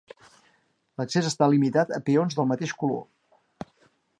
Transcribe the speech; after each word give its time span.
L'accés 1.01 1.29
està 1.31 1.49
limitat 1.53 1.93
a 1.99 1.99
peons 2.09 2.39
del 2.39 2.51
mateix 2.53 2.77
color. 2.81 3.71